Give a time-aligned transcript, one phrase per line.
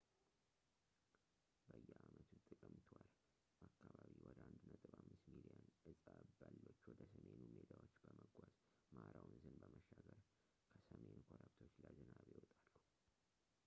[1.67, 3.05] በየአመቱ ጥቅምት ወር
[3.65, 4.41] አካባቢ ወደ
[5.03, 5.93] 1.5 ሚሊዮን እፀ
[6.45, 8.55] በሎች ወደ ሰሜኑ ሜዳዎች በመጓዝ
[8.97, 10.17] ማራ ወንዝን በመሻገር
[10.73, 12.85] ከሰሜን ኮረብቶች ለዝናብ ይወጣሉ